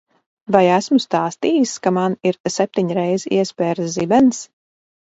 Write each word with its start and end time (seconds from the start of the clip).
Vai 0.53 0.61
esmu 0.77 0.99
stāstījis, 1.03 1.75
ka 1.85 1.93
man 1.99 2.17
ir 2.31 2.41
septiņreiz 2.57 3.31
iespēris 3.41 3.97
zibens? 4.01 4.45